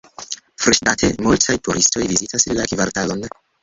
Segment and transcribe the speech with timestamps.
[0.63, 3.29] Freŝdate, multaj turistoj vizitas la kvartalon.